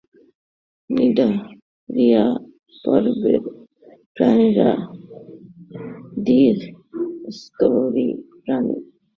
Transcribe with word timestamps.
Cnidaria 0.89 2.23
পর্বের 2.83 3.41
প্রাণীরা 4.15 4.69
দ্বিস্তরী 6.25 8.07
প্রাণী। 8.41 8.75